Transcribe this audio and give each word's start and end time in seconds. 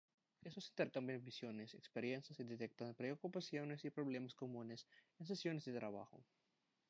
Estos 0.41 0.67
intercambian 0.71 1.23
visiones, 1.23 1.75
experiencias, 1.75 2.39
y 2.39 2.43
detectan 2.43 2.95
preocupaciones 2.95 3.85
y 3.85 3.91
problemas 3.91 4.33
comunes 4.33 4.87
en 5.19 5.27
sesiones 5.27 5.63
de 5.65 5.73
trabajo. 5.77 6.25